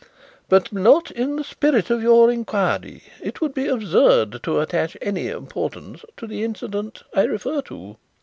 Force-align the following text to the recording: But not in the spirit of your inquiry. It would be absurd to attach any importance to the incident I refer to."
But 0.49 0.73
not 0.73 1.11
in 1.11 1.35
the 1.35 1.43
spirit 1.43 1.91
of 1.91 2.01
your 2.01 2.31
inquiry. 2.31 3.03
It 3.21 3.39
would 3.39 3.53
be 3.53 3.67
absurd 3.67 4.41
to 4.41 4.59
attach 4.59 4.97
any 4.99 5.27
importance 5.27 6.03
to 6.17 6.25
the 6.25 6.43
incident 6.43 7.03
I 7.13 7.25
refer 7.25 7.61
to." 7.61 7.97